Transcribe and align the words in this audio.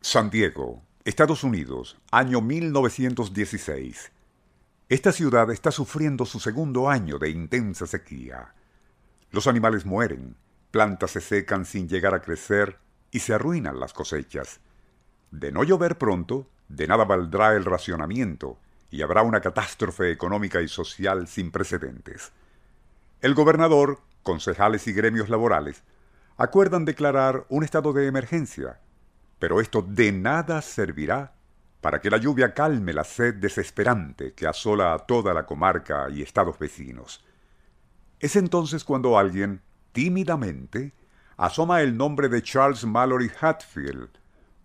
San 0.00 0.30
Diego, 0.30 0.84
Estados 1.04 1.42
Unidos, 1.42 1.98
año 2.12 2.40
1916. 2.40 4.12
Esta 4.88 5.10
ciudad 5.10 5.50
está 5.50 5.72
sufriendo 5.72 6.24
su 6.24 6.38
segundo 6.38 6.88
año 6.88 7.18
de 7.18 7.30
intensa 7.30 7.84
sequía. 7.84 8.54
Los 9.32 9.48
animales 9.48 9.84
mueren, 9.84 10.36
plantas 10.70 11.10
se 11.10 11.20
secan 11.20 11.64
sin 11.64 11.88
llegar 11.88 12.14
a 12.14 12.22
crecer 12.22 12.78
y 13.10 13.18
se 13.18 13.34
arruinan 13.34 13.80
las 13.80 13.92
cosechas. 13.92 14.60
De 15.32 15.50
no 15.50 15.64
llover 15.64 15.98
pronto, 15.98 16.48
de 16.68 16.86
nada 16.86 17.04
valdrá 17.04 17.54
el 17.54 17.64
racionamiento 17.64 18.56
y 18.92 19.02
habrá 19.02 19.22
una 19.22 19.40
catástrofe 19.40 20.12
económica 20.12 20.62
y 20.62 20.68
social 20.68 21.26
sin 21.26 21.50
precedentes. 21.50 22.30
El 23.20 23.34
gobernador, 23.34 24.00
concejales 24.22 24.86
y 24.86 24.92
gremios 24.92 25.28
laborales 25.28 25.82
acuerdan 26.36 26.84
declarar 26.84 27.46
un 27.48 27.64
estado 27.64 27.92
de 27.92 28.06
emergencia, 28.06 28.78
pero 29.38 29.60
esto 29.60 29.82
de 29.82 30.12
nada 30.12 30.62
servirá 30.62 31.32
para 31.80 32.00
que 32.00 32.10
la 32.10 32.18
lluvia 32.18 32.54
calme 32.54 32.92
la 32.92 33.04
sed 33.04 33.34
desesperante 33.34 34.32
que 34.34 34.46
asola 34.46 34.94
a 34.94 34.98
toda 34.98 35.32
la 35.32 35.46
comarca 35.46 36.08
y 36.10 36.22
estados 36.22 36.58
vecinos. 36.58 37.24
Es 38.20 38.34
entonces 38.34 38.82
cuando 38.82 39.16
alguien, 39.16 39.62
tímidamente, 39.92 40.92
asoma 41.36 41.82
el 41.82 41.96
nombre 41.96 42.28
de 42.28 42.42
Charles 42.42 42.84
Mallory 42.84 43.30
Hatfield, 43.40 44.10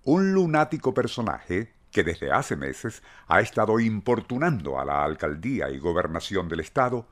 un 0.05 0.33
lunático 0.33 0.93
personaje 0.93 1.71
que 1.91 2.03
desde 2.03 2.31
hace 2.31 2.55
meses 2.55 3.03
ha 3.27 3.39
estado 3.39 3.79
importunando 3.79 4.79
a 4.79 4.85
la 4.85 5.03
alcaldía 5.03 5.69
y 5.69 5.77
gobernación 5.77 6.49
del 6.49 6.61
estado 6.61 7.07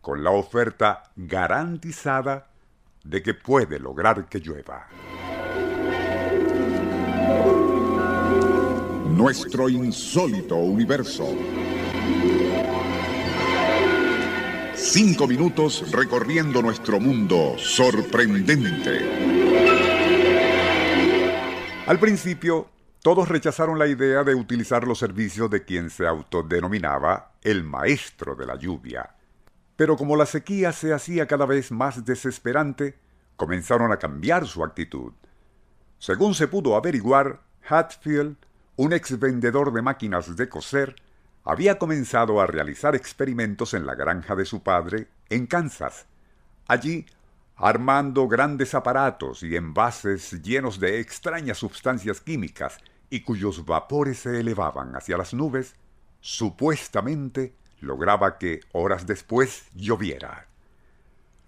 con 0.00 0.22
la 0.22 0.30
oferta 0.30 1.02
garantizada 1.16 2.48
de 3.02 3.22
que 3.22 3.34
puede 3.34 3.80
lograr 3.80 4.26
que 4.26 4.38
llueva. 4.38 4.86
Nuestro 9.20 9.68
insólito 9.68 10.56
universo. 10.56 11.28
Cinco 14.74 15.26
minutos 15.26 15.92
recorriendo 15.92 16.62
nuestro 16.62 16.98
mundo 16.98 17.54
sorprendente. 17.58 18.98
Al 21.86 21.98
principio, 21.98 22.70
todos 23.02 23.28
rechazaron 23.28 23.78
la 23.78 23.88
idea 23.88 24.24
de 24.24 24.34
utilizar 24.34 24.86
los 24.86 24.98
servicios 24.98 25.50
de 25.50 25.66
quien 25.66 25.90
se 25.90 26.06
autodenominaba 26.06 27.34
el 27.42 27.62
maestro 27.62 28.34
de 28.34 28.46
la 28.46 28.56
lluvia. 28.56 29.16
Pero 29.76 29.98
como 29.98 30.16
la 30.16 30.24
sequía 30.24 30.72
se 30.72 30.94
hacía 30.94 31.26
cada 31.26 31.44
vez 31.44 31.70
más 31.70 32.06
desesperante, 32.06 32.98
comenzaron 33.36 33.92
a 33.92 33.98
cambiar 33.98 34.46
su 34.46 34.64
actitud. 34.64 35.12
Según 35.98 36.34
se 36.34 36.48
pudo 36.48 36.74
averiguar, 36.74 37.42
Hatfield, 37.68 38.38
un 38.80 38.94
ex 38.94 39.18
vendedor 39.18 39.74
de 39.74 39.82
máquinas 39.82 40.36
de 40.36 40.48
coser, 40.48 40.96
había 41.44 41.78
comenzado 41.78 42.40
a 42.40 42.46
realizar 42.46 42.96
experimentos 42.96 43.74
en 43.74 43.84
la 43.84 43.94
granja 43.94 44.34
de 44.34 44.46
su 44.46 44.62
padre, 44.62 45.06
en 45.28 45.46
Kansas. 45.46 46.06
Allí, 46.66 47.04
armando 47.56 48.26
grandes 48.26 48.74
aparatos 48.74 49.42
y 49.42 49.54
envases 49.54 50.42
llenos 50.42 50.80
de 50.80 50.98
extrañas 50.98 51.58
sustancias 51.58 52.22
químicas 52.22 52.78
y 53.10 53.20
cuyos 53.20 53.66
vapores 53.66 54.20
se 54.20 54.40
elevaban 54.40 54.96
hacia 54.96 55.18
las 55.18 55.34
nubes, 55.34 55.74
supuestamente 56.22 57.52
lograba 57.80 58.38
que 58.38 58.60
horas 58.72 59.06
después 59.06 59.66
lloviera. 59.74 60.46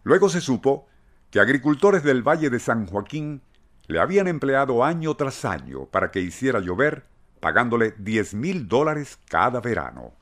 Luego 0.03 0.29
se 0.29 0.43
supo 0.43 0.87
que 1.31 1.41
agricultores 1.41 2.03
del 2.03 2.23
Valle 2.23 2.51
de 2.51 2.61
San 2.61 2.85
Joaquín 2.85 3.41
le 3.87 4.01
habían 4.01 4.29
empleado 4.29 4.85
año 4.85 5.15
tras 5.15 5.47
año 5.47 5.87
para 5.87 6.11
que 6.11 6.21
hiciera 6.21 6.61
llover, 6.61 7.11
pagándole 7.43 7.93
diez 7.99 8.33
mil 8.33 8.69
dólares 8.69 9.19
cada 9.29 9.61
verano. 9.61 10.15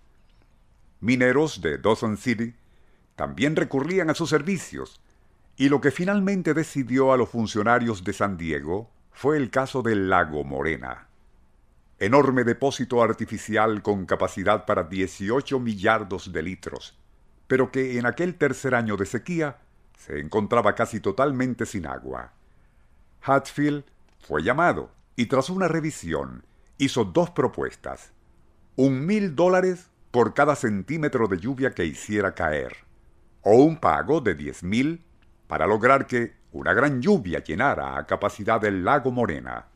Mineros 0.99 1.61
de 1.61 1.79
Dawson 1.79 2.17
City 2.17 2.57
también 3.15 3.55
recurrían 3.55 4.11
a 4.11 4.15
sus 4.15 4.31
servicios, 4.31 5.01
y 5.57 5.69
lo 5.69 5.81
que 5.81 5.93
finalmente 5.93 6.55
decidió 6.55 7.13
a 7.13 7.17
los 7.17 7.29
funcionarios 7.29 8.03
de 8.03 8.15
San 8.15 8.37
Diego 8.37 8.91
fue 9.13 9.37
el 9.37 9.51
caso 9.51 9.83
del 9.83 10.11
lago 10.11 10.43
Morena 10.43 11.07
enorme 12.01 12.45
depósito 12.45 13.03
artificial 13.03 13.83
con 13.83 14.07
capacidad 14.07 14.65
para 14.65 14.85
18 14.85 15.61
millardos 15.61 16.33
de 16.33 16.43
litros, 16.43 16.99
pero 17.47 17.71
que 17.71 17.99
en 17.99 18.07
aquel 18.07 18.37
tercer 18.37 18.75
año 18.75 18.97
de 18.97 19.05
sequía 19.05 19.59
se 19.99 20.19
encontraba 20.19 20.75
casi 20.75 21.01
totalmente 21.01 21.67
sin 21.67 21.87
agua. 21.87 22.33
Hatfield 23.21 23.85
fue 24.19 24.43
llamado 24.43 24.91
y 25.15 25.27
tras 25.27 25.51
una 25.51 25.69
revisión 25.69 26.43
hizo 26.81 27.05
dos 27.05 27.31
propuestas. 27.31 28.13
Un 28.75 29.05
mil 29.05 29.37
dólares 29.37 29.91
por 30.11 30.33
cada 30.33 30.57
centímetro 30.57 31.29
de 31.29 31.39
lluvia 31.39 31.73
que 31.73 31.85
hiciera 31.85 32.35
caer, 32.35 32.75
o 33.43 33.57
un 33.57 33.77
pago 33.79 34.21
de 34.23 34.35
diez 34.35 34.63
mil 34.63 35.05
para 35.47 35.67
lograr 35.67 36.07
que 36.07 36.35
una 36.53 36.73
gran 36.73 37.03
lluvia 37.03 37.45
llenara 37.45 37.99
a 37.99 38.07
capacidad 38.07 38.65
el 38.65 38.83
lago 38.83 39.11
Morena. 39.11 39.67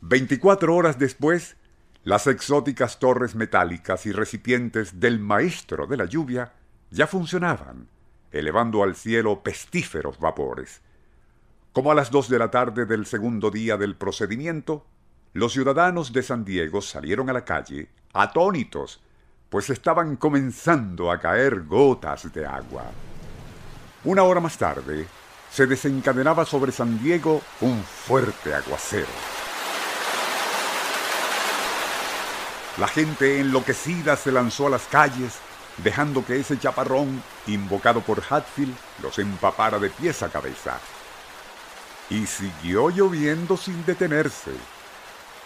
Veinticuatro 0.00 0.74
horas 0.74 0.98
después, 0.98 1.56
las 2.02 2.26
exóticas 2.26 2.98
torres 2.98 3.34
metálicas 3.36 4.04
y 4.04 4.12
recipientes 4.12 4.98
del 4.98 5.20
maestro 5.20 5.86
de 5.86 5.96
la 5.96 6.06
lluvia 6.06 6.52
ya 6.90 7.06
funcionaban, 7.06 7.86
elevando 8.32 8.82
al 8.82 8.96
cielo 8.96 9.42
pestíferos 9.42 10.18
vapores. 10.18 10.80
Como 11.72 11.92
a 11.92 11.94
las 11.94 12.10
dos 12.10 12.28
de 12.28 12.38
la 12.38 12.50
tarde 12.50 12.84
del 12.84 13.06
segundo 13.06 13.50
día 13.50 13.76
del 13.76 13.94
procedimiento, 13.94 14.86
los 15.32 15.52
ciudadanos 15.52 16.12
de 16.12 16.22
San 16.22 16.44
Diego 16.44 16.82
salieron 16.82 17.30
a 17.30 17.32
la 17.32 17.44
calle, 17.44 17.88
atónitos, 18.12 19.00
pues 19.48 19.70
estaban 19.70 20.16
comenzando 20.16 21.10
a 21.10 21.20
caer 21.20 21.62
gotas 21.62 22.32
de 22.32 22.46
agua. 22.46 22.84
Una 24.04 24.24
hora 24.24 24.40
más 24.40 24.58
tarde, 24.58 25.06
se 25.52 25.66
desencadenaba 25.66 26.44
sobre 26.44 26.72
San 26.72 27.00
Diego 27.02 27.42
un 27.60 27.82
fuerte 27.82 28.54
aguacero. 28.54 29.08
La 32.78 32.88
gente 32.88 33.40
enloquecida 33.40 34.16
se 34.16 34.32
lanzó 34.32 34.66
a 34.66 34.70
las 34.70 34.86
calles, 34.86 35.38
dejando 35.78 36.24
que 36.24 36.40
ese 36.40 36.58
chaparrón, 36.58 37.22
invocado 37.46 38.00
por 38.00 38.22
Hatfield, 38.28 38.74
los 39.02 39.18
empapara 39.18 39.78
de 39.78 39.90
pies 39.90 40.22
a 40.22 40.28
cabeza. 40.28 40.78
Y 42.08 42.26
siguió 42.26 42.90
lloviendo 42.90 43.56
sin 43.56 43.84
detenerse. 43.84 44.52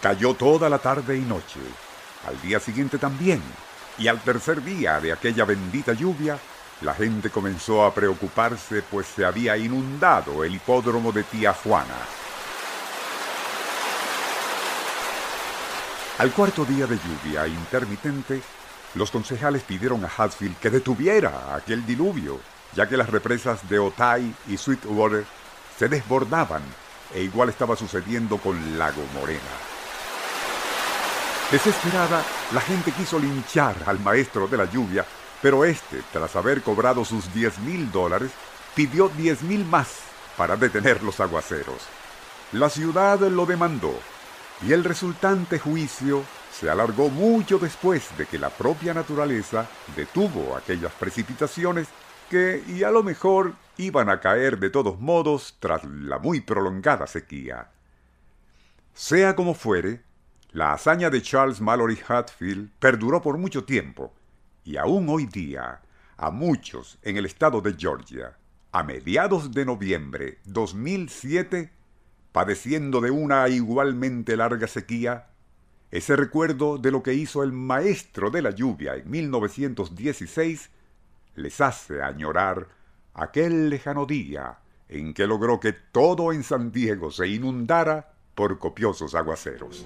Cayó 0.01 0.33
toda 0.33 0.69
la 0.69 0.79
tarde 0.79 1.17
y 1.17 1.21
noche, 1.21 1.59
al 2.27 2.39
día 2.41 2.59
siguiente 2.59 2.97
también, 2.97 3.41
y 3.97 4.07
al 4.07 4.19
tercer 4.21 4.63
día 4.63 4.99
de 4.99 5.13
aquella 5.13 5.45
bendita 5.45 5.93
lluvia, 5.93 6.37
la 6.81 6.93
gente 6.93 7.29
comenzó 7.29 7.85
a 7.85 7.93
preocuparse 7.93 8.81
pues 8.83 9.07
se 9.07 9.25
había 9.25 9.57
inundado 9.57 10.43
el 10.43 10.55
hipódromo 10.55 11.11
de 11.11 11.23
Tía 11.23 11.53
Juana. 11.53 11.95
Al 16.17 16.31
cuarto 16.31 16.63
día 16.65 16.87
de 16.87 16.97
lluvia 16.97 17.47
intermitente, 17.47 18.41
los 18.93 19.11
concejales 19.11 19.63
pidieron 19.63 20.05
a 20.05 20.11
Hatfield 20.15 20.57
que 20.57 20.69
detuviera 20.69 21.55
aquel 21.55 21.85
diluvio, 21.85 22.39
ya 22.73 22.87
que 22.87 22.95
las 22.97 23.09
represas 23.09 23.67
de 23.69 23.79
Otay 23.79 24.33
y 24.47 24.57
Sweetwater 24.57 25.25
se 25.77 25.89
desbordaban 25.89 26.61
e 27.13 27.21
igual 27.21 27.49
estaba 27.49 27.75
sucediendo 27.75 28.37
con 28.37 28.77
Lago 28.77 29.03
Morena. 29.13 29.64
Desesperada, 31.51 32.25
la 32.53 32.61
gente 32.61 32.91
quiso 32.91 33.19
linchar 33.19 33.75
al 33.85 33.99
maestro 33.99 34.47
de 34.47 34.57
la 34.57 34.65
lluvia, 34.65 35.05
pero 35.43 35.63
este, 35.63 36.01
tras 36.11 36.35
haber 36.35 36.63
cobrado 36.63 37.05
sus 37.05 37.31
diez 37.33 37.59
mil 37.59 37.91
dólares, 37.91 38.31
pidió 38.73 39.09
diez 39.09 39.43
mil 39.43 39.63
más 39.63 39.99
para 40.37 40.57
detener 40.57 41.03
los 41.03 41.19
aguaceros. 41.19 41.83
La 42.51 42.69
ciudad 42.69 43.19
lo 43.19 43.45
demandó 43.45 43.93
y 44.67 44.73
el 44.73 44.83
resultante 44.83 45.59
juicio 45.59 46.23
se 46.51 46.69
alargó 46.69 47.09
mucho 47.09 47.59
después 47.59 48.05
de 48.17 48.25
que 48.25 48.39
la 48.39 48.49
propia 48.49 48.95
naturaleza 48.95 49.67
detuvo 49.95 50.57
aquellas 50.57 50.93
precipitaciones 50.93 51.87
que, 52.29 52.63
y 52.67 52.83
a 52.83 52.89
lo 52.89 53.03
mejor, 53.03 53.53
iban 53.77 54.09
a 54.09 54.19
caer 54.19 54.57
de 54.57 54.71
todos 54.71 54.99
modos 54.99 55.57
tras 55.59 55.83
la 55.83 56.17
muy 56.17 56.41
prolongada 56.41 57.05
sequía. 57.05 57.69
Sea 58.95 59.35
como 59.35 59.53
fuere, 59.53 60.01
la 60.55 60.71
hazaña 60.71 61.09
de 61.09 61.21
Charles 61.21 61.59
Mallory 61.59 61.99
Hatfield 62.07 62.69
perduró 62.79 63.21
por 63.21 63.37
mucho 63.37 63.65
tiempo 63.65 64.13
y 64.63 64.77
aún 64.77 65.09
hoy 65.09 65.25
día 65.25 65.81
a 66.15 66.31
muchos 66.31 66.97
en 67.01 67.17
el 67.17 67.25
estado 67.25 67.59
de 67.59 67.75
Georgia, 67.77 68.37
a 68.71 68.81
mediados 68.81 69.51
de 69.51 69.65
noviembre 69.65 70.37
2007, 70.45 71.71
padeciendo 72.31 73.01
de 73.01 73.11
una 73.11 73.49
igualmente 73.49 74.37
larga 74.37 74.65
sequía, 74.67 75.27
ese 75.91 76.15
recuerdo 76.15 76.77
de 76.77 76.89
lo 76.89 77.03
que 77.03 77.15
hizo 77.15 77.43
el 77.43 77.51
maestro 77.51 78.31
de 78.31 78.41
la 78.41 78.51
lluvia 78.51 78.95
en 78.95 79.11
1916 79.11 80.69
les 81.35 81.59
hace 81.59 82.01
añorar 82.01 82.69
aquel 83.13 83.69
lejano 83.69 84.05
día 84.05 84.59
en 84.87 85.13
que 85.13 85.27
logró 85.27 85.59
que 85.59 85.73
todo 85.73 86.31
en 86.31 86.43
San 86.43 86.71
Diego 86.71 87.11
se 87.11 87.27
inundara 87.27 88.13
por 88.35 88.57
copiosos 88.57 89.15
aguaceros. 89.15 89.85